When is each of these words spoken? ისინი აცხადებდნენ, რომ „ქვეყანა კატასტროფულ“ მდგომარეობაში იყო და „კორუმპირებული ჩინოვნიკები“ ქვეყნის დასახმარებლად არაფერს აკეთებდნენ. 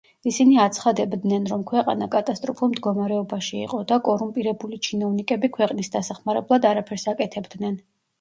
ისინი 0.29 0.55
აცხადებდნენ, 0.61 1.43
რომ 1.49 1.65
„ქვეყანა 1.71 2.07
კატასტროფულ“ 2.15 2.71
მდგომარეობაში 2.71 3.59
იყო 3.65 3.81
და 3.91 3.99
„კორუმპირებული 4.07 4.79
ჩინოვნიკები“ 4.87 5.51
ქვეყნის 5.59 5.93
დასახმარებლად 5.97 6.67
არაფერს 6.71 7.07
აკეთებდნენ. 7.15 7.79